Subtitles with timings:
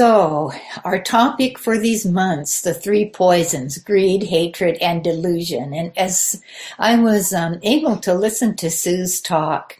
[0.00, 0.50] So,
[0.82, 5.74] our topic for these months, the three poisons, greed, hatred, and delusion.
[5.74, 6.40] And as
[6.78, 9.76] I was um, able to listen to Sue's talk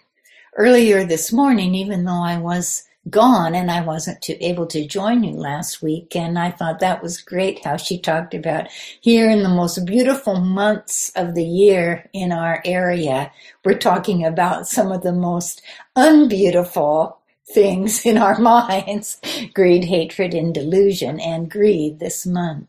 [0.59, 5.25] earlier this morning, even though I was gone and I wasn't to, able to join
[5.25, 8.69] you last week, and I thought that was great how she talked about
[9.01, 13.33] here in the most beautiful months of the year in our area,
[13.65, 15.63] we're talking about some of the most
[15.97, 17.20] unbeautiful
[17.55, 19.21] things in our minds
[19.55, 22.69] greed, hatred, and delusion, and greed this month.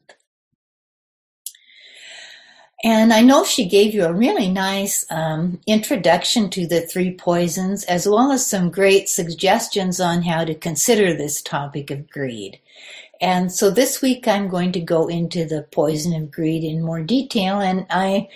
[2.84, 7.84] And I know she gave you a really nice um, introduction to the three poisons,
[7.84, 12.60] as well as some great suggestions on how to consider this topic of greed.
[13.22, 17.04] And so this week I'm going to go into the poison of greed in more
[17.04, 18.30] detail, and I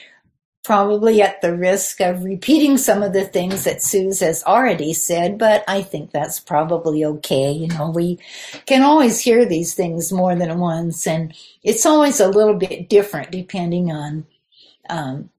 [0.66, 5.38] probably at the risk of repeating some of the things that Suze has already said,
[5.38, 7.52] but I think that's probably okay.
[7.52, 8.20] You know, we
[8.66, 11.34] can always hear these things more than once, and
[11.64, 14.26] it's always a little bit different depending on
[14.90, 15.30] um,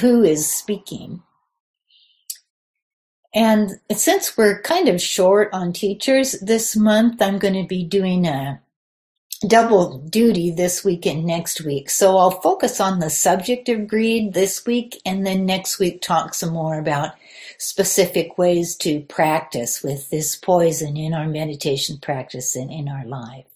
[0.00, 1.22] who is speaking.
[3.34, 8.26] And since we're kind of short on teachers this month, I'm going to be doing
[8.26, 8.62] a
[9.38, 11.90] double duty this week and next week.
[11.90, 16.34] So I'll focus on the subject of greed this week and then next week talk
[16.34, 17.14] some more about
[17.58, 23.46] specific ways to practice with this poison in our meditation practice and in our life.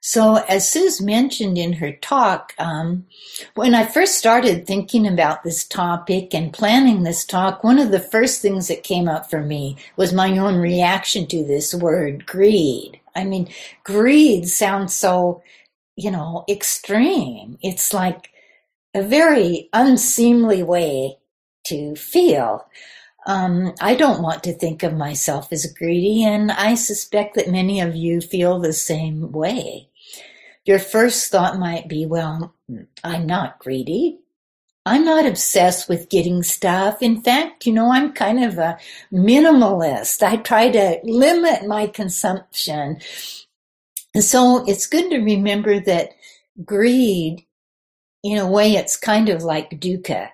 [0.00, 3.06] So, as Suze mentioned in her talk, um,
[3.54, 7.98] when I first started thinking about this topic and planning this talk, one of the
[7.98, 13.00] first things that came up for me was my own reaction to this word, greed.
[13.16, 13.48] I mean,
[13.82, 15.42] greed sounds so,
[15.96, 17.58] you know, extreme.
[17.60, 18.30] It's like
[18.94, 21.18] a very unseemly way
[21.64, 22.66] to feel.
[23.26, 27.80] Um, I don't want to think of myself as greedy, and I suspect that many
[27.80, 29.87] of you feel the same way.
[30.68, 32.54] Your first thought might be, well,
[33.02, 34.18] I'm not greedy.
[34.84, 37.00] I'm not obsessed with getting stuff.
[37.00, 38.76] In fact, you know, I'm kind of a
[39.10, 40.22] minimalist.
[40.22, 42.98] I try to limit my consumption.
[44.14, 46.10] And so it's good to remember that
[46.62, 47.46] greed,
[48.22, 50.28] in a way, it's kind of like dukkha.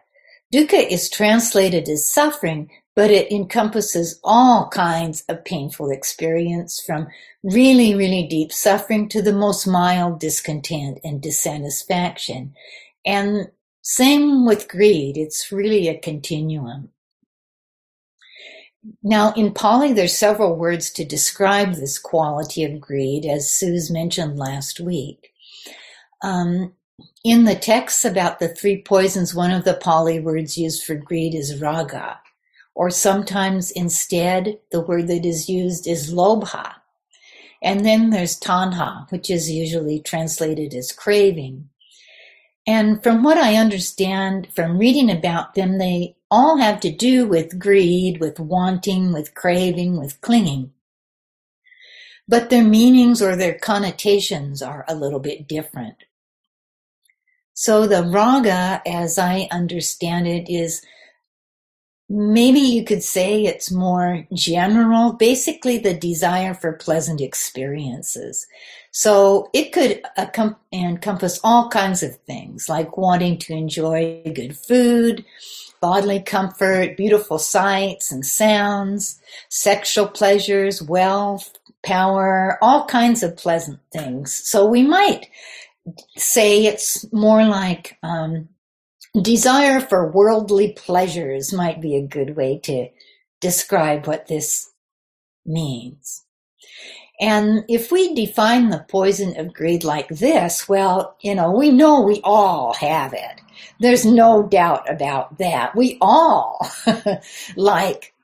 [0.53, 7.09] Dukkha is translated as suffering, but it encompasses all kinds of painful experience from
[7.43, 12.54] really, really deep suffering to the most mild discontent and dissatisfaction.
[13.04, 13.50] And
[13.83, 15.16] same with greed.
[15.16, 16.91] It's really a continuum.
[19.03, 24.38] Now, in Pali, there's several words to describe this quality of greed, as Suze mentioned
[24.38, 25.31] last week.
[26.22, 26.75] Um,
[27.25, 31.34] in the texts about the three poisons, one of the Pali words used for greed
[31.34, 32.21] is raga
[32.75, 36.75] or sometimes instead the word that is used is lobha.
[37.62, 41.71] And then there's tanha, which is usually translated as craving.
[42.67, 47.59] And from what I understand from reading about them, they all have to do with
[47.59, 50.73] greed, with wanting, with craving, with clinging.
[52.27, 55.97] But their meanings or their connotations are a little bit different.
[57.53, 60.83] So the raga, as I understand it, is
[62.09, 68.47] Maybe you could say it's more general, basically the desire for pleasant experiences.
[68.91, 70.03] So it could
[70.72, 75.25] encompass all kinds of things like wanting to enjoy good food,
[75.81, 84.32] bodily comfort, beautiful sights and sounds, sexual pleasures, wealth, power, all kinds of pleasant things.
[84.32, 85.28] So we might
[86.16, 88.48] say it's more like um,
[89.21, 92.89] Desire for worldly pleasures might be a good way to
[93.41, 94.73] describe what this
[95.47, 96.25] means.
[97.21, 102.01] And if we define the poison of greed like this, well, you know, we know
[102.01, 103.41] we all have it.
[103.79, 105.77] There's no doubt about that.
[105.77, 106.69] We all
[107.57, 108.15] like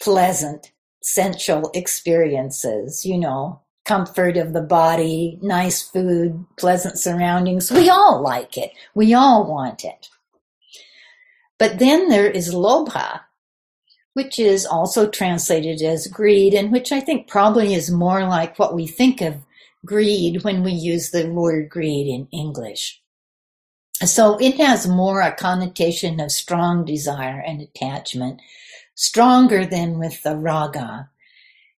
[0.00, 0.70] pleasant,
[1.02, 7.72] sensual experiences, you know, comfort of the body, nice food, pleasant surroundings.
[7.72, 8.70] We all like it.
[8.94, 10.08] We all want it.
[11.60, 13.20] But then there is lobha,
[14.14, 18.74] which is also translated as greed, and which I think probably is more like what
[18.74, 19.44] we think of
[19.84, 23.02] greed when we use the word greed in English.
[24.02, 28.40] So it has more a connotation of strong desire and attachment,
[28.94, 31.10] stronger than with the raga.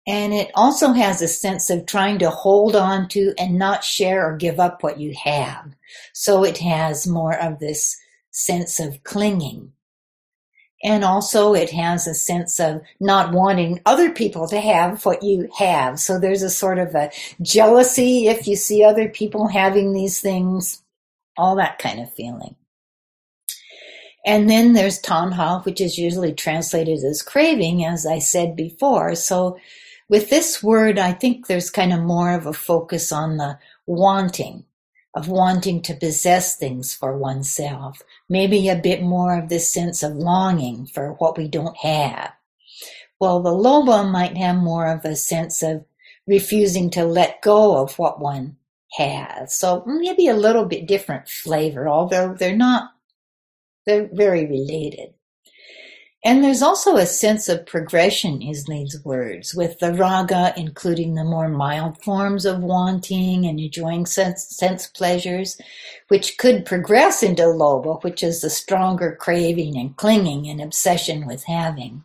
[0.06, 4.26] And it also has a sense of trying to hold on to and not share
[4.26, 5.74] or give up what you have.
[6.12, 7.96] So it has more of this
[8.30, 9.72] sense of clinging.
[10.82, 15.48] And also it has a sense of not wanting other people to have what you
[15.58, 16.00] have.
[16.00, 17.10] So there's a sort of a
[17.42, 20.82] jealousy if you see other people having these things,
[21.36, 22.56] all that kind of feeling.
[24.24, 29.14] And then there's tanha, which is usually translated as craving, as I said before.
[29.14, 29.58] So
[30.08, 34.64] with this word, I think there's kind of more of a focus on the wanting,
[35.14, 38.02] of wanting to possess things for oneself.
[38.28, 42.32] Maybe a bit more of this sense of longing for what we don't have.
[43.18, 45.84] Well, the lobha might have more of a sense of
[46.26, 48.56] refusing to let go of what one
[48.92, 49.54] has.
[49.54, 52.90] So maybe a little bit different flavor, although they're not,
[53.86, 55.14] they're very related.
[56.22, 61.24] And there's also a sense of progression in these words, with the raga including the
[61.24, 65.58] more mild forms of wanting and enjoying sense, sense pleasures,
[66.08, 71.44] which could progress into lobha, which is the stronger craving and clinging and obsession with
[71.44, 72.04] having.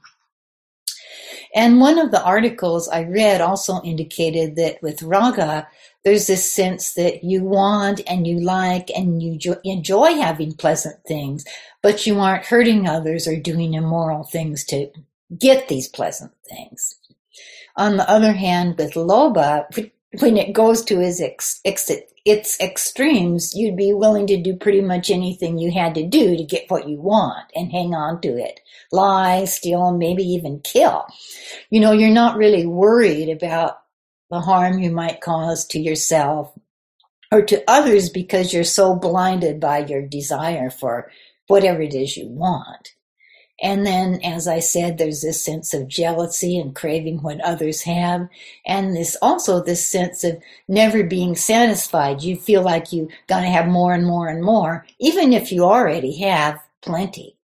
[1.53, 5.67] And one of the articles I read also indicated that with raga,
[6.05, 11.43] there's this sense that you want and you like and you enjoy having pleasant things,
[11.81, 14.91] but you aren't hurting others or doing immoral things to
[15.37, 16.95] get these pleasant things.
[17.75, 19.65] On the other hand, with Lobha,
[20.19, 21.91] when it goes to its, ex, ex,
[22.23, 26.43] its extremes, you'd be willing to do pretty much anything you had to do to
[26.43, 28.59] get what you want and hang on to it.
[28.91, 31.07] Lie, steal, maybe even kill.
[31.71, 33.79] You know, you're not really worried about
[34.29, 36.53] the harm you might cause to yourself
[37.31, 41.11] or to others because you're so blinded by your desire for
[41.47, 42.95] whatever it is you want.
[43.61, 48.27] And then, as I said, there's this sense of jealousy and craving what others have.
[48.65, 52.21] And this also this sense of never being satisfied.
[52.21, 55.63] You feel like you're going to have more and more and more, even if you
[55.63, 57.37] already have plenty.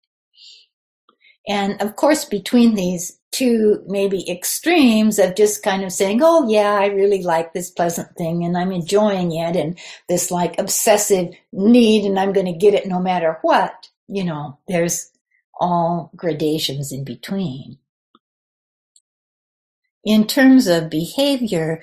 [1.48, 6.74] And of course, between these two maybe extremes of just kind of saying, oh yeah,
[6.74, 9.80] I really like this pleasant thing and I'm enjoying it and
[10.10, 14.58] this like obsessive need and I'm going to get it no matter what, you know,
[14.68, 15.12] there's
[15.60, 17.78] all gradations in between.
[20.04, 21.82] In terms of behavior,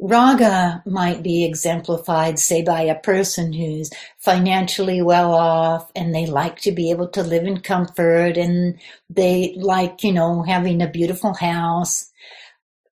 [0.00, 6.60] Raga might be exemplified, say, by a person who's financially well off and they like
[6.60, 11.32] to be able to live in comfort and they like, you know, having a beautiful
[11.32, 12.10] house,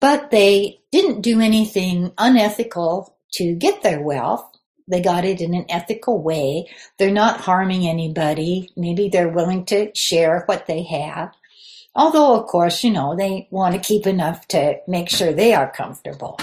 [0.01, 4.51] but they didn't do anything unethical to get their wealth.
[4.89, 6.69] They got it in an ethical way.
[6.99, 8.71] They're not harming anybody.
[8.77, 11.33] Maybe they're willing to share what they have.
[11.95, 15.71] Although, of course, you know, they want to keep enough to make sure they are
[15.71, 16.39] comfortable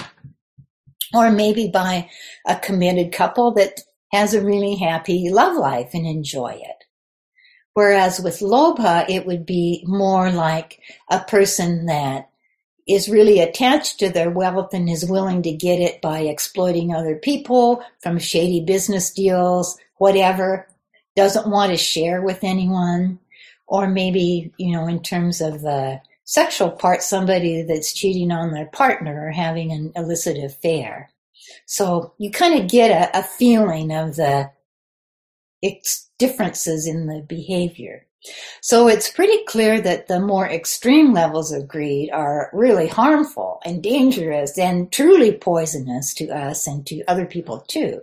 [1.14, 2.10] or maybe by
[2.48, 3.82] a committed couple that
[4.12, 6.84] has a really happy love life and enjoy it.
[7.74, 10.80] Whereas with Lobha, it would be more like
[11.10, 12.30] a person that
[12.88, 17.16] is really attached to their wealth and is willing to get it by exploiting other
[17.16, 20.68] people from shady business deals, whatever,
[21.16, 23.20] doesn't want to share with anyone.
[23.66, 28.68] Or maybe, you know, in terms of the sexual part somebody that's cheating on their
[28.68, 31.12] partner or having an illicit affair.
[31.66, 34.52] So you kind of get a, a feeling of the
[36.20, 38.06] differences in the behavior.
[38.62, 43.84] So it's pretty clear that the more extreme levels of greed are really harmful and
[43.84, 48.02] dangerous and truly poisonous to us and to other people too.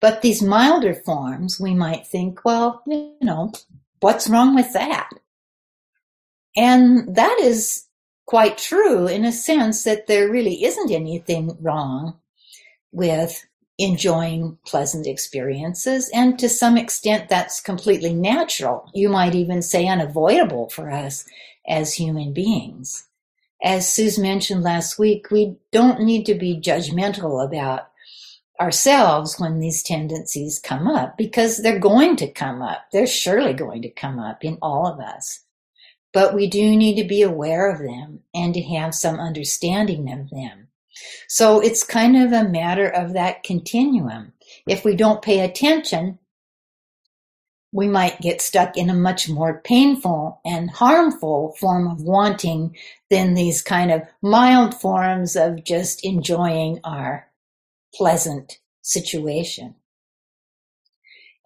[0.00, 3.52] But these milder forms, we might think, well, you know,
[4.00, 5.10] what's wrong with that?
[6.58, 7.86] And that is
[8.26, 12.18] quite true in a sense that there really isn't anything wrong
[12.90, 13.46] with
[13.78, 16.10] enjoying pleasant experiences.
[16.12, 18.90] And to some extent, that's completely natural.
[18.92, 21.24] You might even say unavoidable for us
[21.68, 23.06] as human beings.
[23.62, 27.88] As Suze mentioned last week, we don't need to be judgmental about
[28.60, 32.86] ourselves when these tendencies come up because they're going to come up.
[32.92, 35.44] They're surely going to come up in all of us.
[36.18, 40.30] But we do need to be aware of them and to have some understanding of
[40.30, 40.66] them.
[41.28, 44.32] So it's kind of a matter of that continuum.
[44.66, 46.18] If we don't pay attention,
[47.70, 52.76] we might get stuck in a much more painful and harmful form of wanting
[53.10, 57.28] than these kind of mild forms of just enjoying our
[57.94, 59.76] pleasant situation.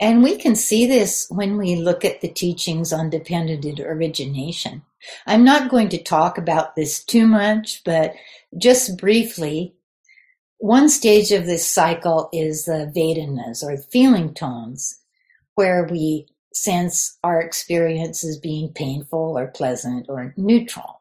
[0.02, 4.82] And we can see this when we look at the teachings on dependent origination.
[5.28, 8.12] I'm not going to talk about this too much, but
[8.59, 9.76] just briefly,
[10.59, 14.99] one stage of this cycle is the Vedanas or feeling tones,
[15.54, 21.00] where we sense our experience as being painful or pleasant or neutral.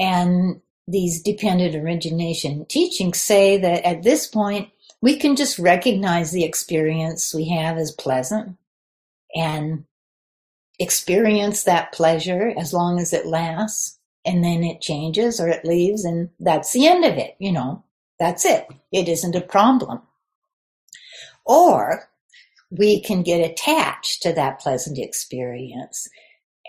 [0.00, 4.70] And these dependent origination teachings say that at this point,
[5.02, 8.56] we can just recognize the experience we have as pleasant
[9.34, 9.84] and
[10.78, 16.04] experience that pleasure as long as it lasts and then it changes or it leaves
[16.04, 17.84] and that's the end of it you know.
[18.20, 18.68] That's it.
[18.92, 20.02] It isn't a problem.
[21.46, 22.10] Or
[22.70, 26.06] we can get attached to that pleasant experience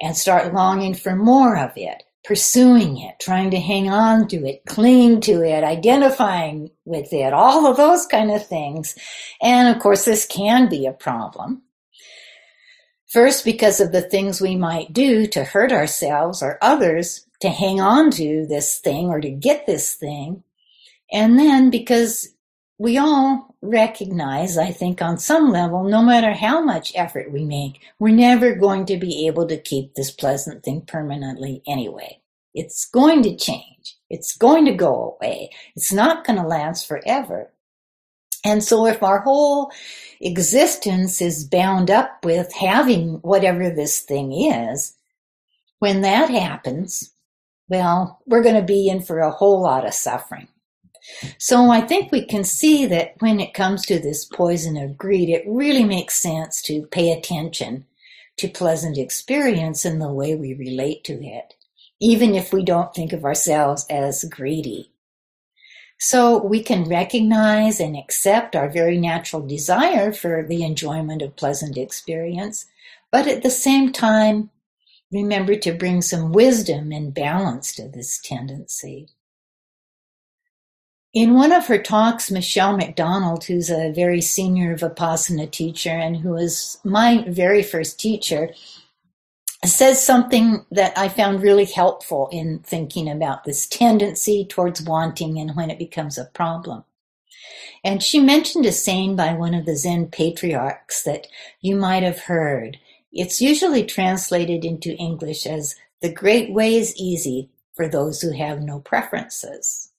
[0.01, 4.61] and start longing for more of it pursuing it trying to hang on to it
[4.67, 8.95] clinging to it identifying with it all of those kind of things
[9.41, 11.61] and of course this can be a problem
[13.11, 17.81] First, because of the things we might do to hurt ourselves or others to hang
[17.81, 20.43] on to this thing or to get this thing.
[21.11, 22.29] And then because
[22.81, 27.79] we all recognize, I think, on some level, no matter how much effort we make,
[27.99, 32.19] we're never going to be able to keep this pleasant thing permanently anyway.
[32.55, 33.97] It's going to change.
[34.09, 35.51] It's going to go away.
[35.75, 37.53] It's not going to last forever.
[38.43, 39.71] And so if our whole
[40.19, 44.97] existence is bound up with having whatever this thing is,
[45.77, 47.11] when that happens,
[47.69, 50.47] well, we're going to be in for a whole lot of suffering.
[51.37, 55.29] So I think we can see that when it comes to this poison of greed,
[55.29, 57.85] it really makes sense to pay attention
[58.37, 61.53] to pleasant experience and the way we relate to it,
[61.99, 64.91] even if we don't think of ourselves as greedy.
[65.99, 71.77] So we can recognize and accept our very natural desire for the enjoyment of pleasant
[71.77, 72.65] experience,
[73.11, 74.49] but at the same time,
[75.11, 79.09] remember to bring some wisdom and balance to this tendency.
[81.13, 86.29] In one of her talks, Michele McDonald, who's a very senior Vipassana teacher and who
[86.29, 88.51] was my very first teacher,
[89.65, 95.53] says something that I found really helpful in thinking about this tendency towards wanting and
[95.53, 96.85] when it becomes a problem.
[97.83, 101.27] And she mentioned a saying by one of the Zen patriarchs that
[101.59, 102.77] you might have heard.
[103.11, 108.61] It's usually translated into English as the great way is easy for those who have
[108.61, 109.90] no preferences.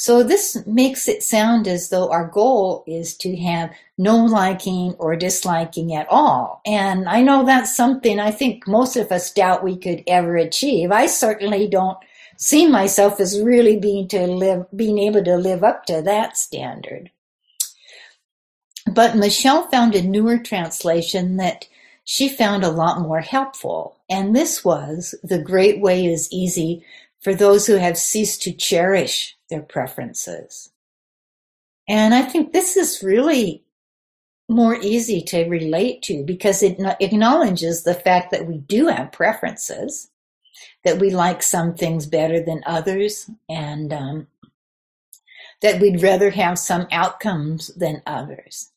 [0.00, 5.16] So this makes it sound as though our goal is to have no liking or
[5.16, 6.60] disliking at all.
[6.64, 10.92] And I know that's something I think most of us doubt we could ever achieve.
[10.92, 11.98] I certainly don't
[12.36, 17.10] see myself as really being to live, being able to live up to that standard.
[18.88, 21.66] But Michelle found a newer translation that
[22.04, 23.96] she found a lot more helpful.
[24.08, 26.84] And this was, the great way is easy
[27.20, 30.70] for those who have ceased to cherish their preferences.
[31.88, 33.64] And I think this is really
[34.48, 40.10] more easy to relate to because it acknowledges the fact that we do have preferences,
[40.84, 44.26] that we like some things better than others, and um,
[45.60, 48.70] that we'd rather have some outcomes than others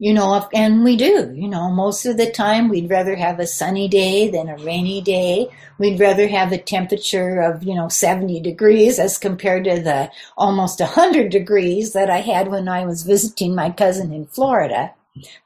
[0.00, 3.46] you know, and we do, you know, most of the time we'd rather have a
[3.46, 5.46] sunny day than a rainy day.
[5.76, 10.80] We'd rather have a temperature of, you know, 70 degrees as compared to the almost
[10.80, 14.94] 100 degrees that I had when I was visiting my cousin in Florida.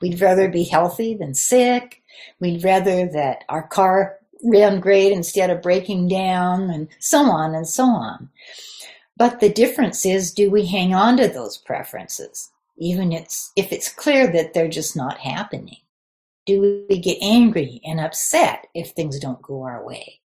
[0.00, 2.00] We'd rather be healthy than sick.
[2.38, 7.66] We'd rather that our car ran great instead of breaking down and so on and
[7.66, 8.30] so on.
[9.16, 12.52] But the difference is, do we hang on to those preferences?
[12.76, 15.78] Even it's, if it's clear that they're just not happening?
[16.46, 20.20] Do we get angry and upset if things don't go our way?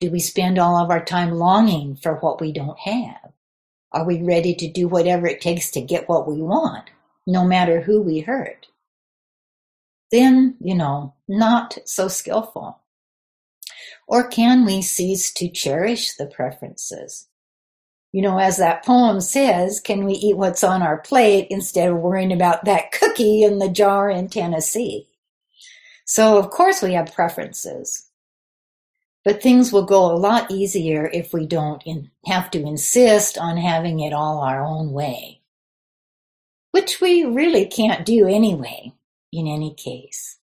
[0.00, 3.32] Do we spend all of our time longing for what we don't have?
[3.92, 6.90] Are we ready to do whatever it takes to get what we want,
[7.26, 8.68] no matter who we hurt?
[10.10, 12.80] Then, you know, not so skillful.
[14.06, 17.28] Or can we cease to cherish the preferences?
[18.12, 21.98] You know, as that poem says, can we eat what's on our plate instead of
[21.98, 25.06] worrying about that cookie in the jar in Tennessee?
[26.04, 28.08] So, of course, we have preferences.
[29.24, 33.56] But things will go a lot easier if we don't in, have to insist on
[33.58, 35.42] having it all our own way.
[36.72, 38.92] Which we really can't do anyway,
[39.32, 40.39] in any case.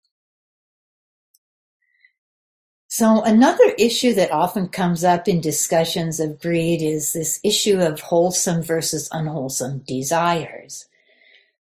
[2.98, 8.00] So another issue that often comes up in discussions of greed is this issue of
[8.00, 10.86] wholesome versus unwholesome desires.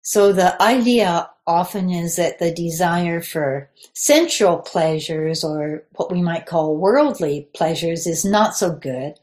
[0.01, 6.47] So the idea often is that the desire for sensual pleasures or what we might
[6.47, 9.17] call worldly pleasures is not so good,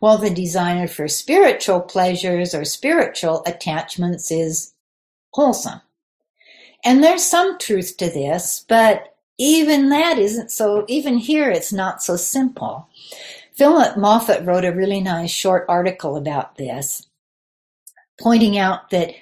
[0.00, 4.72] while the desire for spiritual pleasures or spiritual attachments is
[5.30, 5.80] wholesome.
[6.84, 12.02] And there's some truth to this, but even that isn't so, even here it's not
[12.02, 12.88] so simple.
[13.54, 17.06] Phillip Moffitt wrote a really nice short article about this,
[18.20, 19.14] pointing out that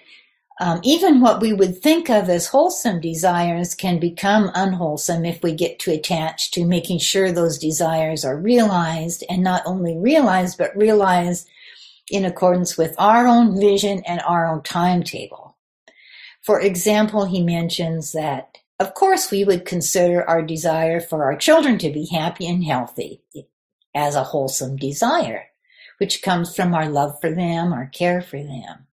[0.61, 5.55] um, even what we would think of as wholesome desires can become unwholesome if we
[5.55, 10.77] get too attached to making sure those desires are realized and not only realized, but
[10.77, 11.49] realized
[12.11, 15.57] in accordance with our own vision and our own timetable.
[16.43, 21.77] For example, he mentions that, of course, we would consider our desire for our children
[21.79, 23.23] to be happy and healthy
[23.95, 25.49] as a wholesome desire,
[25.99, 28.87] which comes from our love for them, our care for them.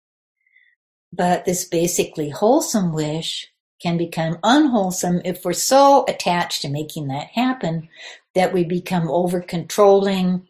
[1.12, 7.28] But this basically wholesome wish can become unwholesome if we're so attached to making that
[7.28, 7.88] happen
[8.34, 10.48] that we become over controlling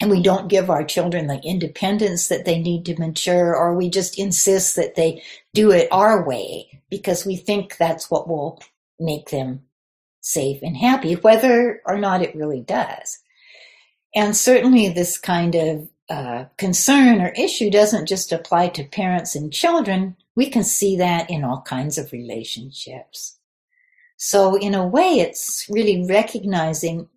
[0.00, 3.88] and we don't give our children the independence that they need to mature, or we
[3.88, 5.22] just insist that they
[5.54, 8.60] do it our way because we think that's what will
[9.00, 9.62] make them
[10.20, 13.18] safe and happy, whether or not it really does.
[14.14, 19.52] And certainly, this kind of uh, concern or issue doesn't just apply to parents and
[19.52, 20.16] children.
[20.34, 23.38] We can see that in all kinds of relationships.
[24.16, 27.08] So, in a way, it's really recognizing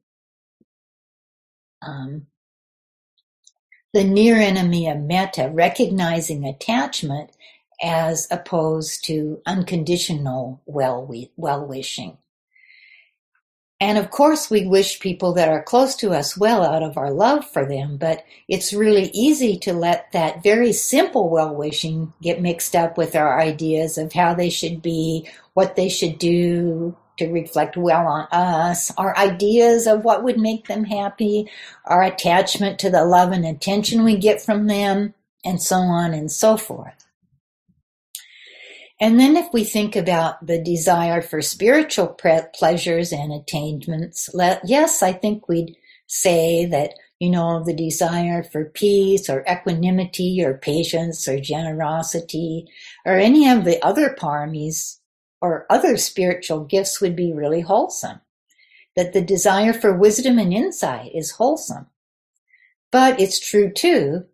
[1.82, 2.28] um,
[3.94, 7.32] the near enemy of metta, recognizing attachment
[7.82, 12.18] as opposed to unconditional well well wishing.
[13.82, 17.12] And of course, we wish people that are close to us well out of our
[17.12, 22.42] love for them, but it's really easy to let that very simple well wishing get
[22.42, 27.32] mixed up with our ideas of how they should be, what they should do to
[27.32, 31.50] reflect well on us, our ideas of what would make them happy,
[31.86, 35.14] our attachment to the love and attention we get from them,
[35.46, 37.06] and so on and so forth.
[39.02, 44.62] And then if we think about the desire for spiritual pre- pleasures and attainments, let,
[44.66, 50.58] yes, I think we'd say that, you know, the desire for peace or equanimity or
[50.58, 52.66] patience or generosity
[53.06, 54.99] or any of the other paramis
[55.42, 58.22] or other spiritual gifts would be really wholesome.
[58.96, 61.88] That the desire for wisdom and insight is wholesome.
[62.92, 64.26] But it's true too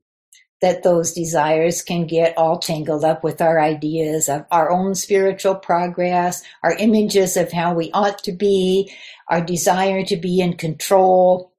[0.62, 5.56] that those desires can get all tangled up with our ideas of our own spiritual
[5.56, 8.92] progress, our images of how we ought to be,
[9.30, 11.54] our desire to be in control.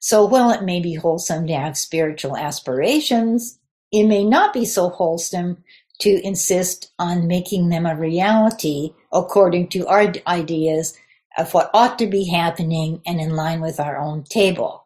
[0.00, 3.58] So while it may be wholesome to have spiritual aspirations,
[3.92, 5.64] it may not be so wholesome
[6.00, 10.96] to insist on making them a reality according to our ideas
[11.38, 14.80] of what ought to be happening and in line with our own table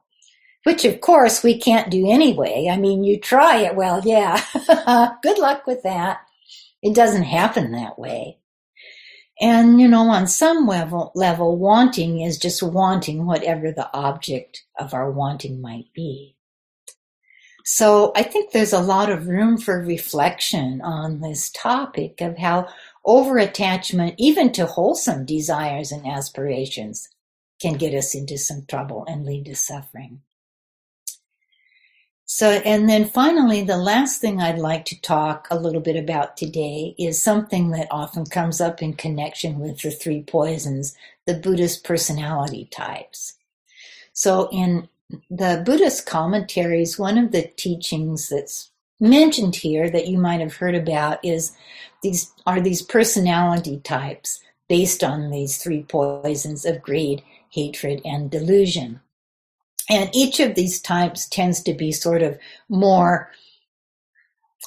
[0.64, 2.68] which of course we can't do anyway.
[2.70, 3.76] I mean, you try it.
[3.76, 4.42] Well, yeah,
[5.22, 6.20] good luck with that.
[6.82, 8.38] It doesn't happen that way.
[9.40, 14.94] And, you know, on some level, level, wanting is just wanting whatever the object of
[14.94, 16.33] our wanting might be.
[17.64, 22.68] So I think there's a lot of room for reflection on this topic of how
[23.06, 27.08] over attachment, even to wholesome desires and aspirations,
[27.60, 30.20] can get us into some trouble and lead to suffering.
[32.26, 36.36] So, and then finally, the last thing I'd like to talk a little bit about
[36.36, 40.96] today is something that often comes up in connection with the three poisons,
[41.26, 43.34] the Buddhist personality types.
[44.12, 44.88] So, in
[45.30, 50.74] the Buddhist commentaries, one of the teachings that's mentioned here that you might have heard
[50.74, 51.52] about is
[52.02, 59.00] these are these personality types based on these three poisons of greed, hatred, and delusion.
[59.90, 63.30] And each of these types tends to be sort of more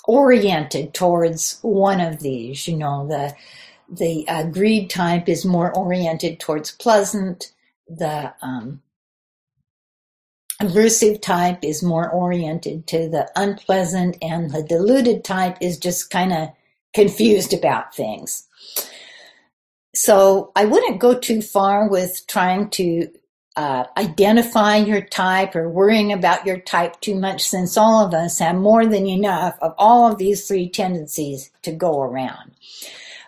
[0.05, 2.67] oriented towards one of these.
[2.67, 3.35] You know, the
[3.89, 7.53] the uh, greed type is more oriented towards pleasant.
[7.87, 8.81] The um,
[10.61, 16.33] aversive type is more oriented to the unpleasant, and the deluded type is just kind
[16.33, 16.49] of
[16.93, 18.47] confused about things.
[19.93, 23.09] So I wouldn't go too far with trying to
[23.55, 28.37] uh, identifying your type or worrying about your type too much since all of us
[28.37, 32.51] have more than enough of all of these three tendencies to go around.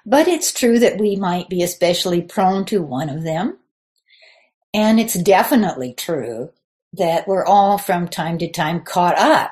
[0.05, 3.57] But it's true that we might be especially prone to one of them.
[4.71, 6.51] And it's definitely true
[6.93, 9.51] that we're all from time to time caught up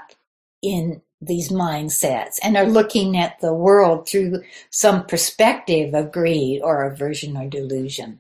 [0.62, 6.84] in these mindsets and are looking at the world through some perspective of greed or
[6.84, 8.20] aversion or delusion.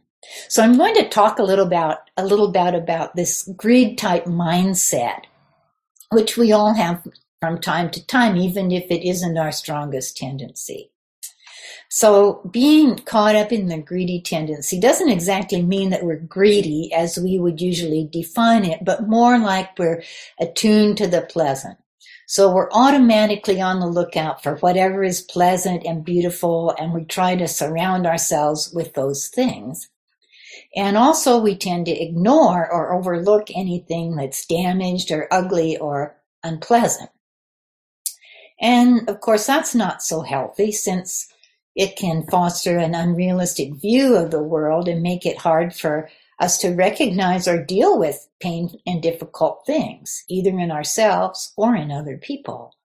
[0.50, 4.26] So I'm going to talk a little about a little bit about this greed type
[4.26, 5.24] mindset,
[6.12, 7.08] which we all have
[7.40, 10.92] from time to time, even if it isn't our strongest tendency.
[11.90, 17.18] So being caught up in the greedy tendency doesn't exactly mean that we're greedy as
[17.18, 20.04] we would usually define it, but more like we're
[20.40, 21.78] attuned to the pleasant.
[22.30, 27.38] So we're automatically on the lookout for whatever is pleasant and beautiful, and we try
[27.38, 29.90] to surround ourselves with those things.
[30.76, 37.12] And also we tend to ignore or overlook anything that's damaged or ugly or unpleasant.
[38.60, 41.32] And of course, that's not so healthy since
[41.78, 46.10] it can foster an unrealistic view of the world and make it hard for
[46.40, 51.92] us to recognize or deal with pain and difficult things, either in ourselves or in
[51.92, 52.76] other people.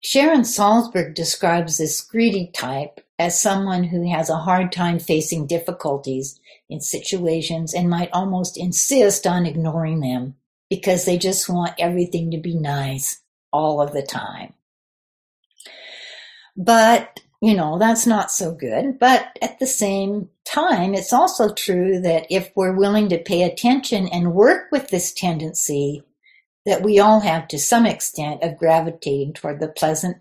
[0.00, 6.40] Sharon Salzberg describes this greedy type as someone who has a hard time facing difficulties
[6.70, 10.36] in situations and might almost insist on ignoring them
[10.70, 13.20] because they just want everything to be nice
[13.52, 14.54] all of the time.
[16.56, 18.98] But you know, that's not so good.
[18.98, 24.08] But at the same time, it's also true that if we're willing to pay attention
[24.08, 26.02] and work with this tendency
[26.64, 30.16] that we all have to some extent of gravitating toward the pleasant,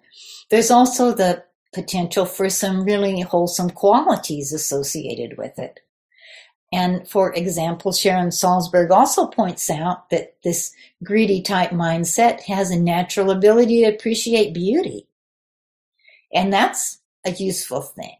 [0.50, 5.80] there's also the potential for some really wholesome qualities associated with it.
[6.74, 10.74] And for example, Sharon Salzberg also points out that this
[11.06, 15.08] greedy type mindset has a natural ability to appreciate beauty.
[16.34, 18.16] And that's a useful thing.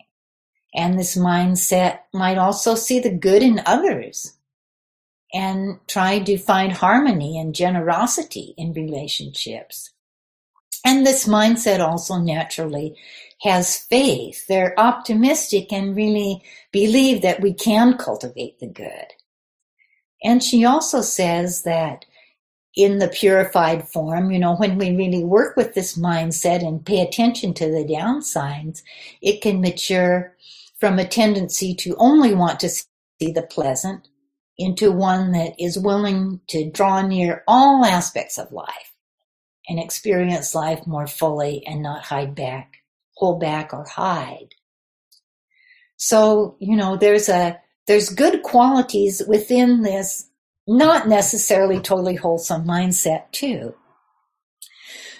[0.74, 4.38] And this mindset might also see the good in others
[5.34, 9.92] and try to find harmony and generosity in relationships.
[10.86, 12.96] And this mindset also naturally
[13.42, 14.48] has faith.
[14.48, 19.14] They're optimistic and really believe that we can cultivate the good.
[20.24, 22.06] And she also says that
[22.76, 27.02] in the purified form, you know, when we really work with this mindset and pay
[27.02, 28.82] attention to the downsides,
[29.22, 30.36] it can mature
[30.80, 34.08] from a tendency to only want to see the pleasant
[34.58, 38.94] into one that is willing to draw near all aspects of life
[39.68, 42.78] and experience life more fully and not hide back,
[43.16, 44.50] hold back or hide.
[45.96, 50.28] So, you know, there's a, there's good qualities within this
[50.68, 53.76] not necessarily totally wholesome mindset too.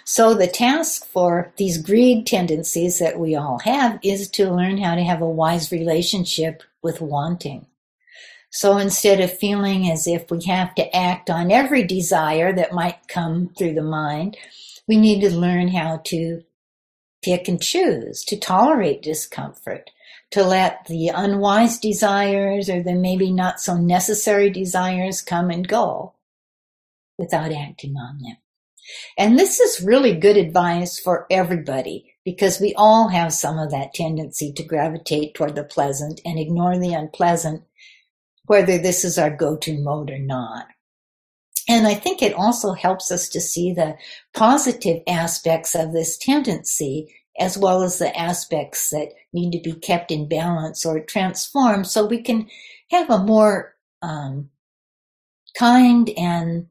[0.04, 4.94] So the task for these greed tendencies that we all have is to learn how
[4.94, 7.66] to have a wise relationship with wanting.
[8.50, 13.08] So instead of feeling as if we have to act on every desire that might
[13.08, 14.36] come through the mind,
[14.86, 16.42] we need to learn how to
[17.22, 19.90] pick and choose, to tolerate discomfort,
[20.34, 26.12] to let the unwise desires or the maybe not so necessary desires come and go
[27.16, 28.36] without acting on them.
[29.16, 33.94] And this is really good advice for everybody because we all have some of that
[33.94, 37.62] tendency to gravitate toward the pleasant and ignore the unpleasant,
[38.46, 40.66] whether this is our go-to mode or not.
[41.68, 43.96] And I think it also helps us to see the
[44.34, 50.10] positive aspects of this tendency as well as the aspects that need to be kept
[50.10, 52.48] in balance or transformed so we can
[52.90, 54.50] have a more um,
[55.58, 56.68] kind and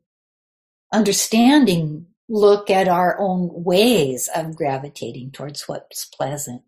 [0.91, 6.61] understanding look at our own ways of gravitating towards what's pleasant.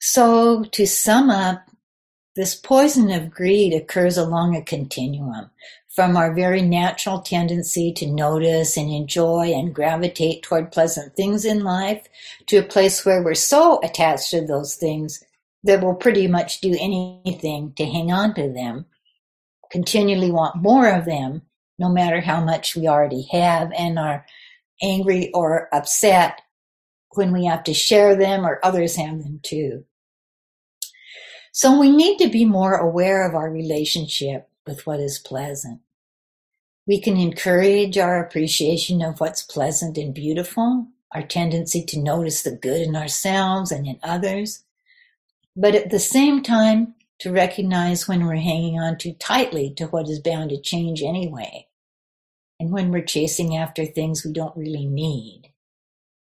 [0.00, 1.66] So to sum up,
[2.36, 5.50] this poison of greed occurs along a continuum
[5.90, 11.64] from our very natural tendency to notice and enjoy and gravitate toward pleasant things in
[11.64, 12.06] life
[12.46, 15.22] to a place where we're so attached to those things
[15.64, 18.86] that we'll pretty much do anything to hang on to them,
[19.70, 21.42] continually want more of them,
[21.78, 24.24] no matter how much we already have, and are
[24.80, 26.40] angry or upset
[27.14, 29.84] when we have to share them or others have them too.
[31.52, 35.80] So we need to be more aware of our relationship with what is pleasant.
[36.86, 42.56] We can encourage our appreciation of what's pleasant and beautiful, our tendency to notice the
[42.56, 44.64] good in ourselves and in others,
[45.56, 50.08] but at the same time, to recognize when we're hanging on too tightly to what
[50.08, 51.66] is bound to change anyway,
[52.58, 55.52] and when we're chasing after things we don't really need.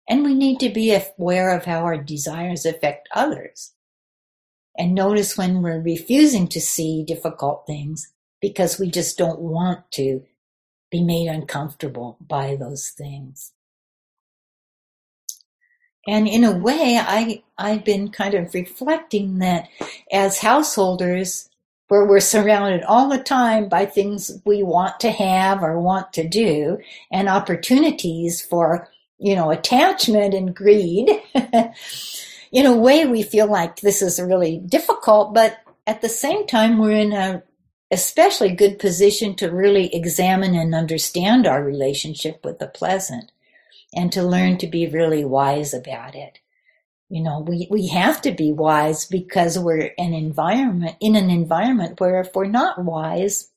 [0.09, 3.74] And we need to be aware of how our desires affect others.
[4.77, 10.22] And notice when we're refusing to see difficult things because we just don't want to
[10.90, 13.53] be made uncomfortable by those things.
[16.07, 19.68] And in a way, I, I've been kind of reflecting that
[20.11, 21.51] as householders,
[21.88, 26.29] where we're surrounded all the time by things we want to have or want to
[26.29, 26.79] do
[27.11, 31.11] and opportunities for you know, attachment and greed.
[32.53, 36.79] in a way, we feel like this is really difficult, but at the same time,
[36.79, 37.42] we're in a
[37.90, 43.33] especially good position to really examine and understand our relationship with the pleasant
[43.94, 46.38] and to learn to be really wise about it.
[47.09, 51.98] You know, we, we have to be wise because we're an environment in an environment
[51.98, 53.51] where if we're not wise,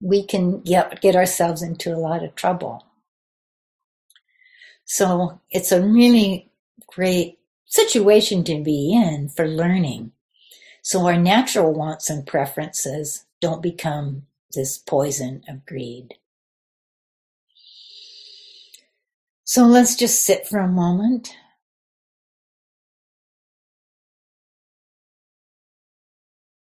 [0.00, 2.84] we can get, get ourselves into a lot of trouble.
[4.84, 6.50] So it's a really
[6.88, 10.12] great situation to be in for learning.
[10.84, 16.12] So our natural wants and preferences don't become this poison of greed.
[19.44, 21.34] So let's just sit for a moment.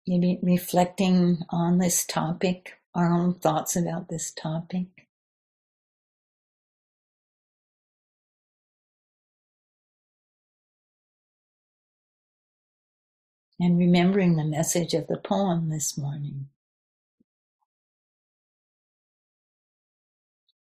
[0.07, 5.09] Maybe reflecting on this topic, our own thoughts about this topic.
[13.61, 16.49] And remembering the message of the poem this morning.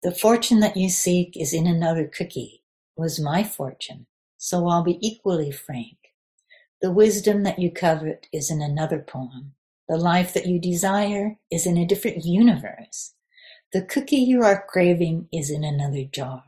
[0.03, 2.62] The fortune that you seek is in another cookie,
[2.96, 5.96] was my fortune, so I'll be equally frank.
[6.81, 9.55] The wisdom that you covet is in another poem.
[9.88, 13.14] The life that you desire is in a different universe.
[13.72, 16.44] The cookie you are craving is in another jar.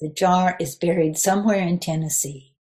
[0.00, 2.54] The jar is buried somewhere in Tennessee.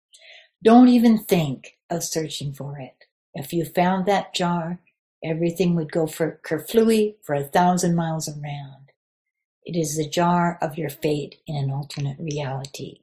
[0.64, 2.97] Don't even think of searching for it.
[3.34, 4.80] If you found that jar,
[5.24, 8.92] everything would go for kerflooey for a thousand miles around.
[9.66, 13.02] It is the jar of your fate in an alternate reality.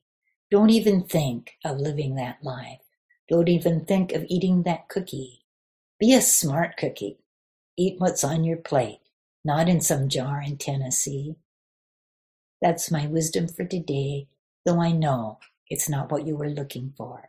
[0.51, 2.81] Don't even think of living that life.
[3.29, 5.43] Don't even think of eating that cookie.
[6.01, 7.19] Be a smart cookie.
[7.77, 9.01] Eat what's on your plate,
[9.45, 11.37] not in some jar in Tennessee.
[12.63, 14.29] That's my wisdom for today,
[14.65, 17.29] though I know it's not what you were looking for.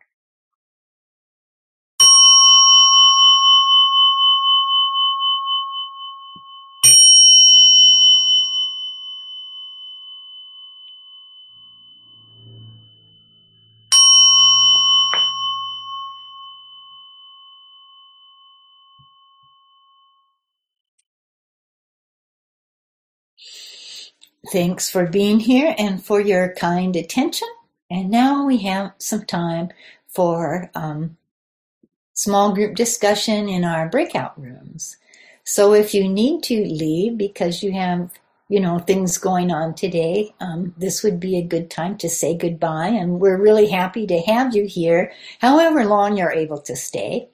[24.52, 27.48] Thanks for being here and for your kind attention.
[27.90, 29.70] And now we have some time
[30.08, 31.18] for um,
[32.14, 34.98] small group discussion in our breakout rooms.
[35.44, 38.12] So if you need to leave because you have,
[38.50, 42.36] you know, things going on today, um, this would be a good time to say
[42.36, 42.88] goodbye.
[42.88, 47.30] And we're really happy to have you here, however long you're able to stay.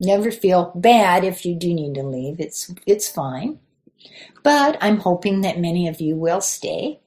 [0.00, 2.40] Never feel bad if you do need to leave.
[2.40, 3.60] It's it's fine.
[4.42, 7.00] But I'm hoping that many of you will stay.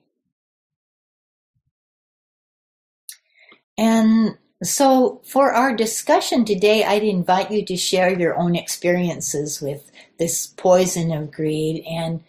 [3.77, 9.91] And so for our discussion today, I'd invite you to share your own experiences with
[10.17, 12.23] this poison of greed and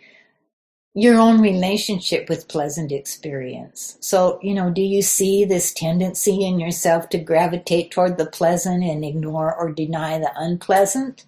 [0.94, 3.96] your own relationship with pleasant experience.
[4.00, 8.82] So, you know, do you see this tendency in yourself to gravitate toward the pleasant
[8.82, 11.24] and ignore or deny the unpleasant?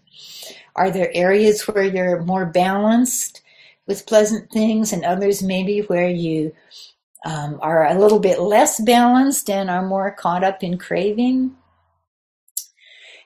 [0.81, 3.43] Are there areas where you're more balanced
[3.87, 6.55] with pleasant things and others maybe where you
[7.27, 11.55] um, are a little bit less balanced and are more caught up in craving.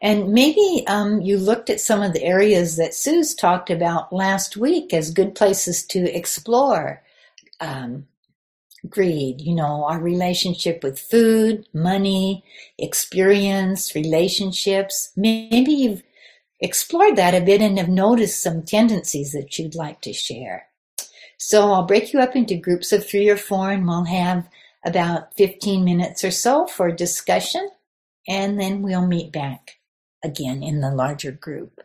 [0.03, 4.57] And maybe um, you looked at some of the areas that Suze talked about last
[4.57, 7.05] week as good places to explore
[7.61, 8.09] um,
[8.89, 12.43] greed, you know, our relationship with food, money,
[12.79, 15.13] experience, relationships.
[15.15, 16.03] Maybe you've
[16.61, 20.69] explored that a bit and have noticed some tendencies that you'd like to share.
[21.39, 24.49] So I'll break you up into groups of three or four and we'll have
[24.85, 27.69] about 15 minutes or so for discussion
[28.29, 29.79] and then we'll meet back
[30.23, 31.81] again in the larger group.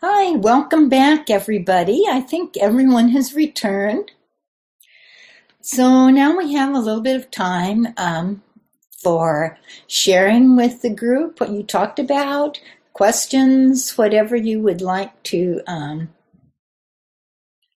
[0.00, 2.04] Hi, welcome back everybody.
[2.08, 4.10] I think everyone has returned.
[5.64, 8.42] So now we have a little bit of time um,
[9.00, 12.60] for sharing with the group what you talked about,
[12.94, 16.08] questions, whatever you would like to um,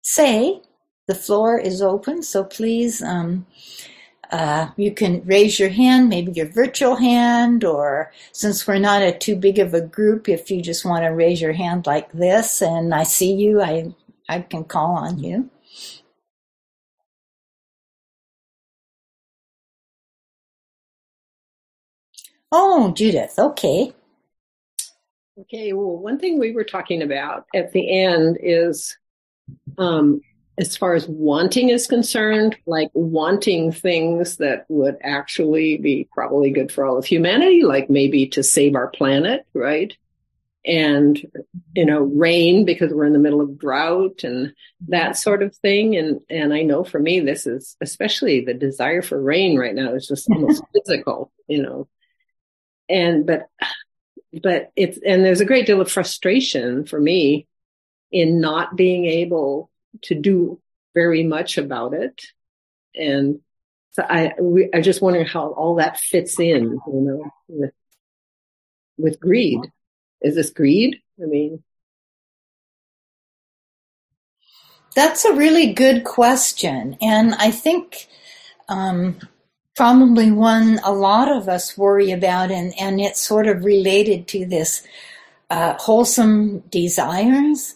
[0.02, 0.63] say.
[1.08, 3.45] The floor is open, so please, um,
[4.32, 9.15] uh, you can raise your hand, maybe your virtual hand, or since we're not a
[9.15, 12.63] too big of a group, if you just want to raise your hand like this
[12.63, 13.93] and I see you, I,
[14.28, 15.52] I can call on you.
[22.58, 23.91] Oh, Judith, okay.
[25.38, 28.98] Okay, well, one thing we were talking about at the end is
[29.78, 30.22] um,
[30.58, 36.72] as far as wanting is concerned, like wanting things that would actually be probably good
[36.72, 39.94] for all of humanity, like maybe to save our planet, right?
[40.65, 41.22] And,
[41.76, 44.54] you know, rain because we're in the middle of drought and
[44.88, 45.98] that sort of thing.
[45.98, 49.94] And, and I know for me, this is especially the desire for rain right now
[49.94, 51.89] is just almost physical, you know,
[52.89, 53.50] and, but,
[54.41, 57.48] but it's, and there's a great deal of frustration for me
[58.12, 59.69] in not being able
[60.04, 60.60] to do
[60.93, 62.21] very much about it.
[62.95, 63.41] And
[63.91, 67.74] so I, we, I just wonder how all that fits in, you know, with,
[68.98, 69.60] with greed.
[70.21, 71.02] Is this greed?
[71.21, 71.63] I mean,
[74.95, 76.98] that's a really good question.
[77.02, 78.08] And I think,
[78.69, 79.19] um,
[79.76, 84.46] probably one a lot of us worry about, and, and it's sort of related to
[84.46, 84.86] this
[85.50, 87.76] uh, wholesome desires.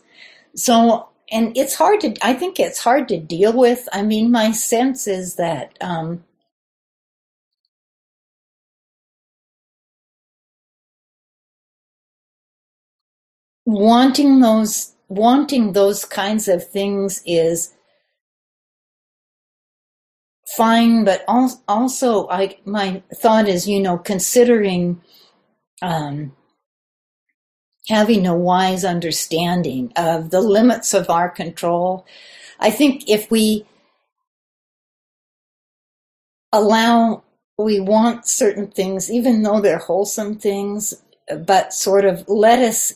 [0.56, 4.52] So and it's hard to i think it's hard to deal with i mean my
[4.52, 6.24] sense is that um,
[13.66, 17.74] wanting those wanting those kinds of things is
[20.56, 25.02] fine but also i my thought is you know considering
[25.82, 26.34] um,
[27.90, 32.06] having a wise understanding of the limits of our control.
[32.60, 33.66] I think if we
[36.54, 37.24] allow,
[37.58, 40.94] we want certain things, even though they're wholesome things,
[41.46, 42.94] but sort of let us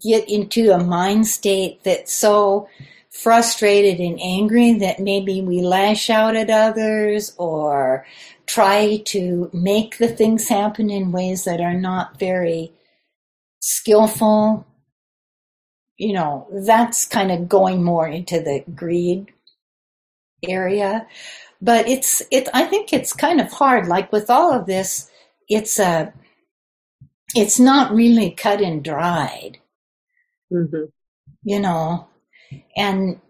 [0.00, 2.68] get into a mind state that's so
[3.12, 8.06] frustrated and angry that maybe we lash out at others or
[8.46, 12.72] try to make the things happen in ways that are not very
[13.60, 14.66] skillful,
[15.96, 19.32] you know, that's kind of going more into the greed
[20.42, 21.06] area.
[21.60, 23.86] But it's it I think it's kind of hard.
[23.86, 25.10] Like with all of this,
[25.48, 26.12] it's a
[27.36, 29.58] it's not really cut and dried.
[30.52, 30.86] Mm-hmm.
[31.44, 32.08] You know,
[32.76, 33.20] and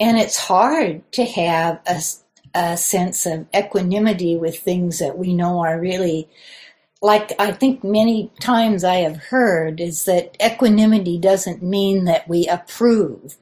[0.00, 2.02] and it's hard to have a,
[2.54, 6.28] a sense of equanimity with things that we know are really
[7.02, 12.46] like I think many times I have heard, is that equanimity doesn't mean that we
[12.46, 13.36] approve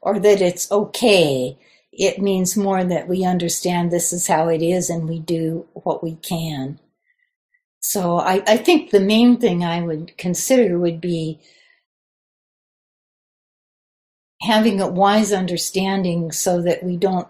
[0.00, 1.58] or that it's okay.
[1.92, 6.02] It means more that we understand this is how it is and we do what
[6.02, 6.80] we can.
[7.80, 11.40] So I, I think the main thing I would consider would be
[14.44, 17.28] having a wise understanding so that we don't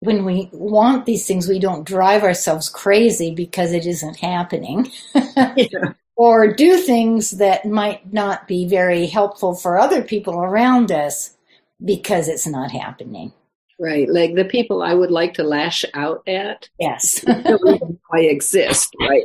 [0.00, 4.90] when we want these things, we don't drive ourselves crazy because it isn't happening.
[5.36, 5.92] yeah.
[6.18, 11.36] Or do things that might not be very helpful for other people around us
[11.84, 13.32] because it's not happening.
[13.78, 16.68] Right, like the people I would like to lash out at.
[16.80, 17.24] Yes,
[18.12, 18.92] I exist.
[19.00, 19.22] Right.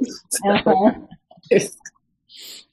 [0.47, 0.91] Uh-huh.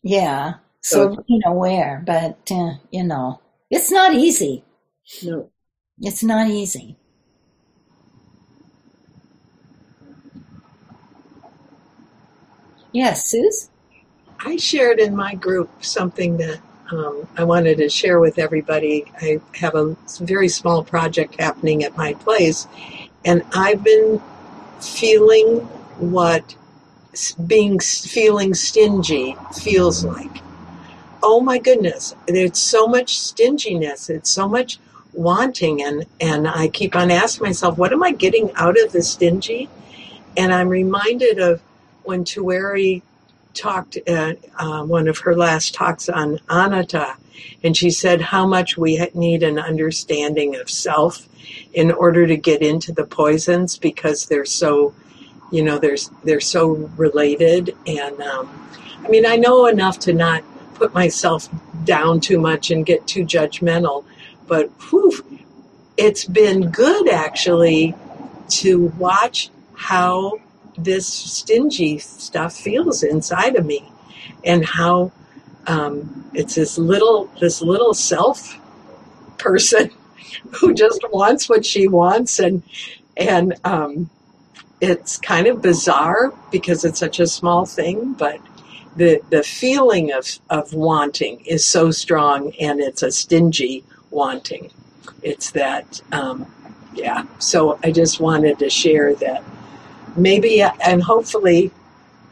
[0.03, 0.55] yeah.
[0.83, 4.65] So, so being aware, but uh, you know, it's not easy.
[5.23, 5.51] No,
[6.01, 6.97] it's not easy.
[12.93, 13.71] Yes, Suze?
[14.45, 19.05] I shared in my group something that um, I wanted to share with everybody.
[19.21, 22.67] I have a very small project happening at my place,
[23.25, 24.21] and I've been
[24.81, 25.59] feeling
[25.99, 26.57] what
[27.47, 30.43] being feeling stingy feels like.
[31.23, 34.09] Oh my goodness, there's so much stinginess.
[34.09, 34.79] It's so much
[35.13, 39.03] wanting, and and I keep on asking myself, what am I getting out of the
[39.03, 39.69] stingy?
[40.37, 41.61] And I'm reminded of
[42.05, 43.03] when Tuere
[43.53, 47.17] talked at uh, one of her last talks on anatta,
[47.63, 51.29] and she said how much we need an understanding of self
[51.75, 54.95] in order to get into the poisons because they're so,
[55.51, 57.77] you know, they're they're so related.
[57.87, 58.69] And um,
[59.05, 60.45] I mean, I know enough to not
[60.81, 61.47] put myself
[61.85, 64.03] down too much and get too judgmental,
[64.47, 65.13] but whew,
[65.99, 67.95] it's been good actually
[68.49, 70.41] to watch how
[70.79, 73.93] this stingy stuff feels inside of me
[74.43, 75.13] and how
[75.67, 78.59] um, it's this little this little self
[79.37, 79.91] person
[80.53, 82.63] who just wants what she wants and
[83.19, 84.09] and um,
[84.81, 88.41] it's kind of bizarre because it's such a small thing but
[88.97, 94.71] the the feeling of of wanting is so strong and it's a stingy wanting
[95.23, 96.47] it's that um,
[96.95, 99.45] yeah so i just wanted to share that
[100.17, 101.71] maybe and hopefully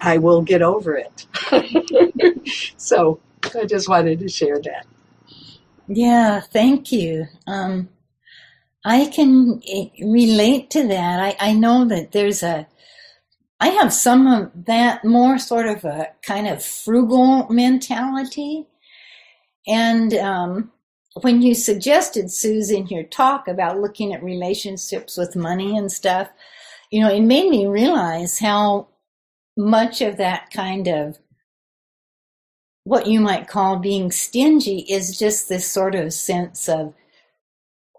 [0.00, 1.26] I will get over it.
[2.76, 3.20] so
[3.54, 4.86] I just wanted to share that.
[5.88, 7.26] Yeah, thank you.
[7.46, 7.88] Um,
[8.84, 11.20] I can eh, relate to that.
[11.20, 12.66] I, I know that there's a,
[13.61, 18.66] I have some of that more sort of a kind of frugal mentality.
[19.66, 20.70] And um,
[21.22, 26.28] when you suggested, Suze, in your talk about looking at relationships with money and stuff,
[26.90, 28.88] you know, it made me realize how
[29.56, 31.18] much of that kind of
[32.84, 36.94] what you might call being stingy is just this sort of sense of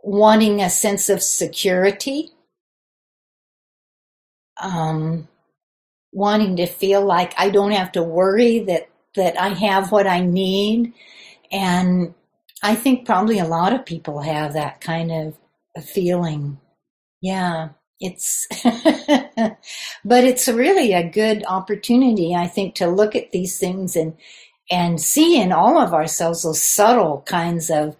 [0.01, 2.31] wanting a sense of security,
[4.61, 5.27] um,
[6.11, 10.21] wanting to feel like I don't have to worry that that I have what I
[10.21, 10.93] need,
[11.51, 12.13] and
[12.63, 16.59] I think probably a lot of people have that kind of feeling.
[17.21, 18.47] Yeah, it's,
[20.05, 24.15] but it's really a good opportunity, I think, to look at these things and
[24.71, 27.97] and see in all of ourselves those subtle kinds of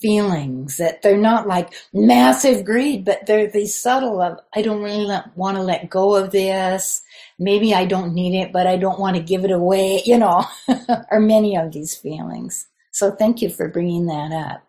[0.00, 5.06] feelings that they're not like massive greed, but they're these subtle of, I don't really
[5.36, 7.02] want to let go of this.
[7.38, 10.44] Maybe I don't need it, but I don't want to give it away, you know,
[11.10, 12.66] or many of these feelings.
[12.90, 14.64] So thank you for bringing that up.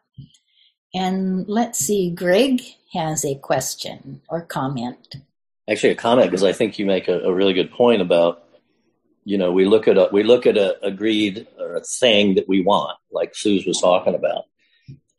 [0.94, 2.62] And let's see, Greg
[2.94, 5.16] has a question or comment.
[5.70, 8.44] Actually, a comment because I think you make a, a, really good point about,
[9.24, 12.36] you know, we look at a we look at a, a greed or a thing
[12.36, 14.46] that we want, like Suze was talking about,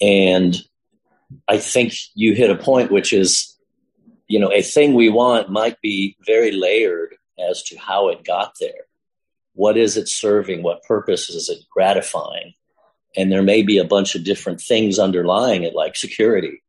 [0.01, 0.57] and
[1.47, 3.57] I think you hit a point, which is,
[4.27, 7.15] you know, a thing we want might be very layered
[7.51, 8.87] as to how it got there.
[9.55, 10.63] What is it serving?
[10.63, 12.55] What purpose is it gratifying?
[13.17, 16.63] And there may be a bunch of different things underlying it, like security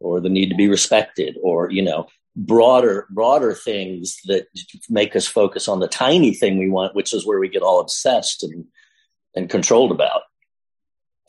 [0.00, 4.46] or the need to be respected or, you know, broader, broader things that
[4.90, 7.80] make us focus on the tiny thing we want, which is where we get all
[7.80, 8.64] obsessed and,
[9.36, 10.22] and controlled about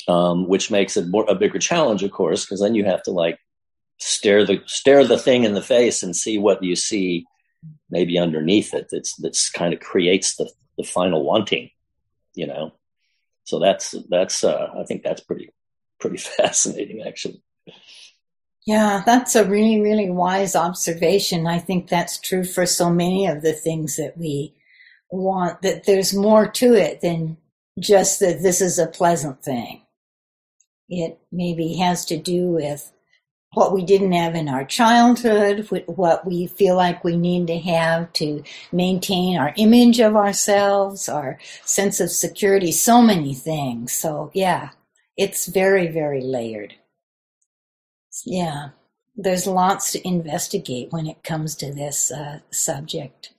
[0.08, 3.12] um, which makes it more a bigger challenge, of course, because then you have to
[3.12, 3.40] like
[3.98, 7.26] stare the stare the thing in the face and see what you see
[7.90, 8.88] maybe underneath it.
[8.92, 11.70] That's that's kind of creates the the final wanting,
[12.34, 12.74] you know.
[13.44, 15.52] So that's that's uh, I think that's pretty
[16.00, 17.42] pretty fascinating, actually.
[18.66, 21.46] Yeah, that's a really, really wise observation.
[21.46, 24.56] I think that's true for so many of the things that we
[25.12, 27.38] want, that there's more to it than
[27.80, 29.82] just that this is a pleasant thing.
[30.90, 32.92] It maybe has to do with
[33.56, 38.12] what we didn't have in our childhood, what we feel like we need to have
[38.14, 43.92] to maintain our image of ourselves, our sense of security, so many things.
[43.94, 44.70] So, yeah,
[45.18, 46.76] it's very, very layered.
[48.26, 48.70] Yeah,
[49.16, 53.35] there's lots to investigate when it comes to this uh, subject.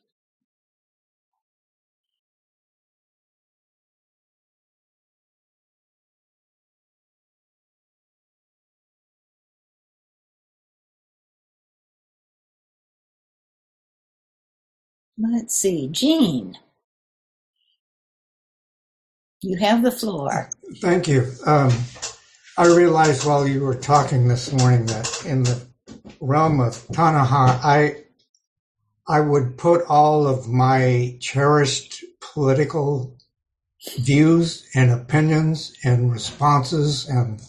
[15.19, 16.57] Let's see, Jean.
[19.43, 20.51] you have the floor.
[20.81, 21.31] Thank you.
[21.47, 21.73] Um,
[22.59, 25.61] I realized while you were talking this morning that in the
[26.21, 27.27] realm of tanha,
[27.65, 28.05] I
[29.09, 33.17] I would put all of my cherished political
[33.99, 37.41] views and opinions and responses and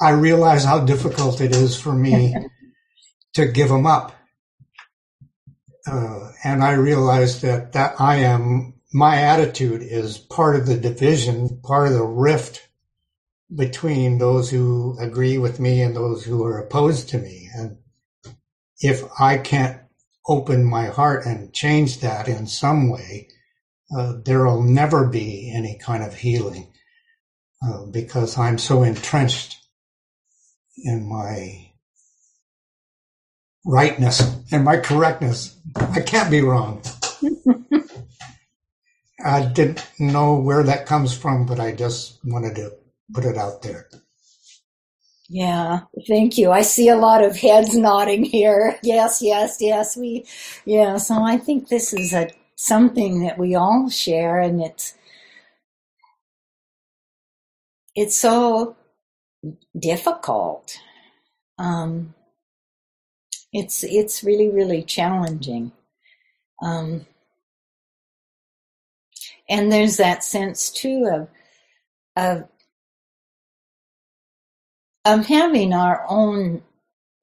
[0.00, 2.34] I realize how difficult it is for me
[3.34, 4.12] to give them up
[5.88, 11.60] uh, and I realized that that I am my attitude is part of the division,
[11.62, 12.68] part of the rift
[13.54, 17.48] between those who agree with me and those who are opposed to me.
[17.54, 17.78] And
[18.80, 19.80] if I can't
[20.26, 23.28] open my heart and change that in some way,
[23.96, 26.72] uh, there will never be any kind of healing
[27.62, 29.56] uh, because I'm so entrenched
[30.76, 31.72] in my
[33.64, 35.57] rightness and my correctness.
[35.80, 36.82] I can't be wrong.
[39.24, 42.72] I didn't know where that comes from, but I just wanted to
[43.14, 43.88] put it out there.
[45.28, 46.52] Yeah, thank you.
[46.52, 48.78] I see a lot of heads nodding here.
[48.84, 49.96] Yes, yes, yes.
[49.96, 50.26] We,
[50.66, 50.98] yeah.
[50.98, 54.94] So I think this is a something that we all share, and it's
[57.96, 58.76] it's so
[59.78, 60.78] difficult.
[61.58, 62.14] Um,
[63.52, 65.72] it's it's really really challenging.
[66.62, 67.06] Um,
[69.48, 71.28] and there's that sense too of
[72.16, 72.48] of
[75.04, 76.62] of having our own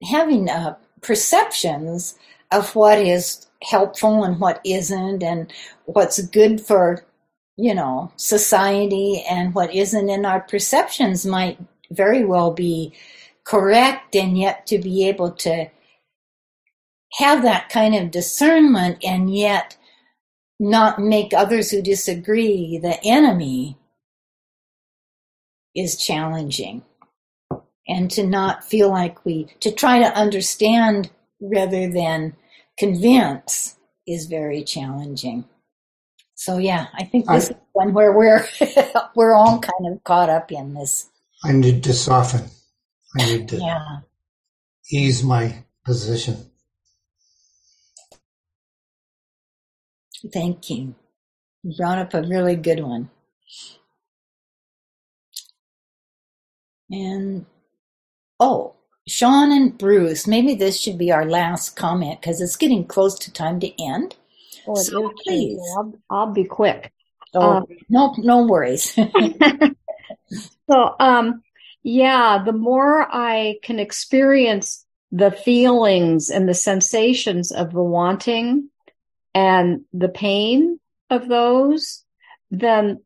[0.10, 2.18] having uh, perceptions
[2.52, 5.52] of what is helpful and what isn't and
[5.86, 7.06] what's good for
[7.58, 10.10] you know, society and what isn't.
[10.10, 11.58] And our perceptions might
[11.92, 12.94] very well be
[13.44, 15.68] correct and yet to be able to
[17.14, 19.78] have that kind of discernment and yet
[20.60, 23.78] not make others who disagree the enemy
[25.76, 26.84] is challenging.
[27.88, 32.36] And to not feel like we to try to understand rather than
[32.80, 33.76] convince
[34.08, 35.46] is very challenging.
[36.34, 38.46] So yeah i think this I, is one where we're
[39.16, 41.08] we're all kind of caught up in this.
[41.44, 42.50] I need to soften.
[43.18, 44.00] I need to yeah.
[44.92, 46.50] ease my position
[50.34, 50.96] thank you
[51.64, 53.10] you brought up a really good one
[56.92, 57.46] and
[58.40, 58.76] Oh,
[59.08, 63.32] Sean and Bruce, maybe this should be our last comment because it's getting close to
[63.32, 64.16] time to end.
[64.68, 66.92] Oh, so please, I'll, I'll, be quick.
[67.34, 68.94] Oh, um, no, no worries.
[70.70, 71.44] so, um,
[71.84, 78.70] yeah, the more I can experience the feelings and the sensations of the wanting
[79.36, 80.80] and the pain
[81.12, 82.04] of those,
[82.50, 83.04] then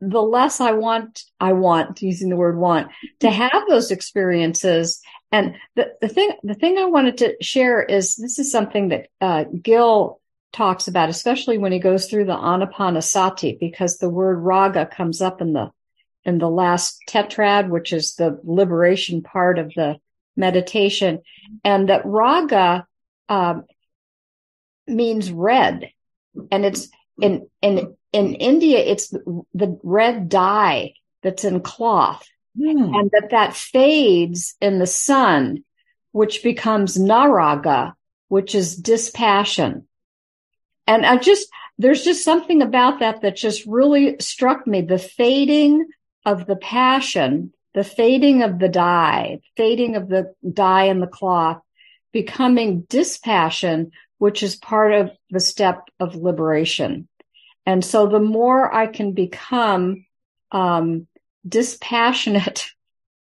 [0.00, 2.88] the less I want, I want using the word want
[3.20, 5.00] to have those experiences.
[5.32, 9.08] And the, the thing, the thing I wanted to share is this is something that,
[9.20, 10.20] uh, Gil
[10.52, 15.40] talks about, especially when he goes through the Anapanasati, because the word raga comes up
[15.40, 15.70] in the,
[16.24, 19.96] in the last tetrad, which is the liberation part of the
[20.36, 21.20] meditation.
[21.64, 22.86] And that raga,
[23.28, 23.64] um,
[24.88, 25.90] means red
[26.50, 26.88] and it's
[27.20, 32.26] in, in in India, it's the red dye that's in cloth
[32.58, 32.98] mm.
[32.98, 35.64] and that that fades in the sun,
[36.12, 37.92] which becomes naraga,
[38.28, 39.86] which is dispassion.
[40.86, 44.80] And I just, there's just something about that that just really struck me.
[44.80, 45.86] The fading
[46.24, 51.60] of the passion, the fading of the dye, fading of the dye in the cloth,
[52.12, 57.08] becoming dispassion, which is part of the step of liberation.
[57.64, 60.06] And so the more I can become
[60.52, 61.06] um,
[61.46, 62.66] dispassionate,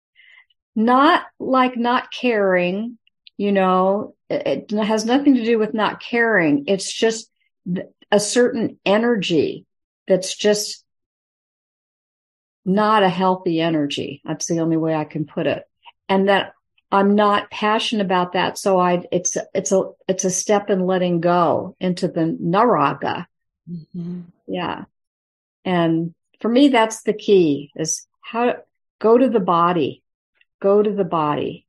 [0.76, 2.99] not like not caring,
[3.37, 6.64] you know, it, it has nothing to do with not caring.
[6.66, 7.30] It's just
[8.11, 9.66] a certain energy
[10.07, 10.84] that's just
[12.64, 14.20] not a healthy energy.
[14.24, 15.62] That's the only way I can put it.
[16.09, 16.53] And that
[16.91, 18.59] I'm not passionate about that.
[18.59, 23.26] So I, it's, it's a, it's a step in letting go into the naraga,
[23.70, 24.20] Mm-hmm.
[24.47, 24.84] Yeah.
[25.64, 28.57] And for me, that's the key is how
[29.01, 30.03] go to the body,
[30.61, 31.66] go to the body.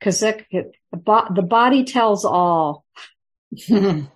[0.00, 0.46] Cause it
[0.90, 2.84] the body tells all.
[3.50, 4.02] yeah.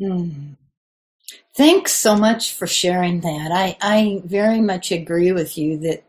[0.00, 0.56] Mm.
[1.54, 3.50] Thanks so much for sharing that.
[3.52, 6.04] I, I very much agree with you that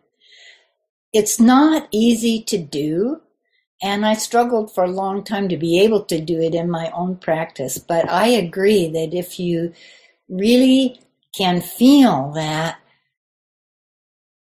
[1.13, 3.21] it's not easy to do
[3.81, 6.91] and I struggled for a long time to be able to do it in my
[6.91, 7.79] own practice.
[7.79, 9.73] But I agree that if you
[10.29, 11.01] really
[11.35, 12.77] can feel that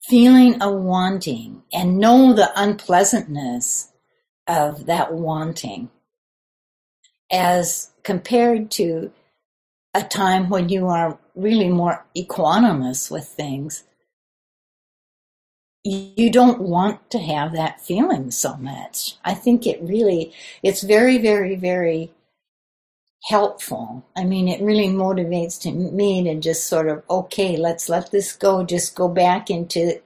[0.03, 3.91] feeling of wanting and know the unpleasantness
[4.47, 5.89] of that wanting
[7.31, 9.11] as compared to
[9.95, 13.83] a time when you are really more equanimous with things,
[15.83, 19.15] you don't want to have that feeling so much.
[19.25, 22.11] I think it really, it's very, very, very
[23.25, 24.05] helpful.
[24.15, 28.33] I mean, it really motivates to me to just sort of, okay, let's let this
[28.33, 28.63] go.
[28.63, 30.01] Just go back into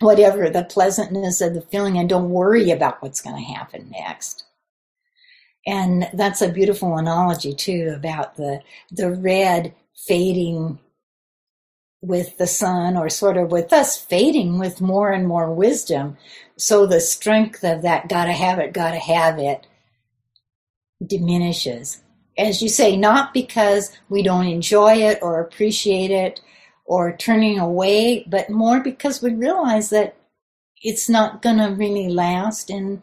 [0.00, 4.44] whatever the pleasantness of the feeling and don't worry about what's going to happen next.
[5.66, 9.74] And that's a beautiful analogy too about the, the red
[10.06, 10.78] fading
[12.00, 16.16] with the sun or sort of with us fading with more and more wisdom.
[16.56, 19.66] So the strength of that gotta have it, gotta have it
[21.04, 22.02] diminishes.
[22.36, 26.40] As you say, not because we don't enjoy it or appreciate it
[26.84, 30.16] or turning away, but more because we realize that
[30.82, 32.70] it's not gonna really last.
[32.70, 33.02] And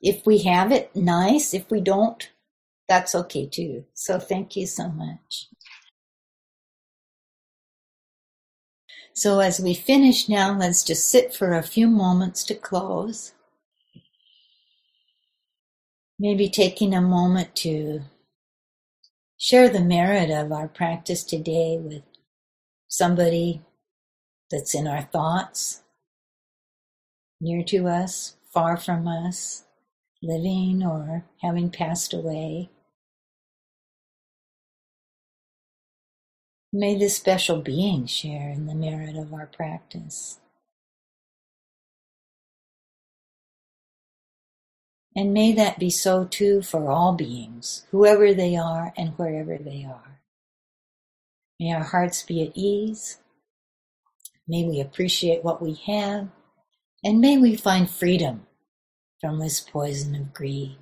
[0.00, 1.52] if we have it, nice.
[1.52, 2.30] If we don't,
[2.88, 3.84] that's okay too.
[3.92, 5.46] So thank you so much.
[9.20, 13.34] So as we finish now, let's just sit for a few moments to close.
[16.18, 18.00] Maybe taking a moment to
[19.36, 22.02] share the merit of our practice today with
[22.88, 23.60] somebody
[24.50, 25.82] that's in our thoughts,
[27.42, 29.64] near to us, far from us,
[30.22, 32.70] living or having passed away.
[36.72, 40.38] May this special being share in the merit of our practice.
[45.16, 49.84] And may that be so too for all beings, whoever they are and wherever they
[49.84, 50.20] are.
[51.58, 53.18] May our hearts be at ease.
[54.46, 56.28] May we appreciate what we have.
[57.04, 58.46] And may we find freedom
[59.20, 60.78] from this poison of greed.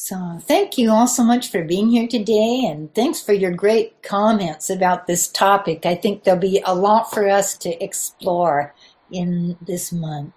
[0.00, 4.00] So thank you all so much for being here today and thanks for your great
[4.02, 5.84] comments about this topic.
[5.84, 8.74] I think there'll be a lot for us to explore
[9.10, 10.32] in this month.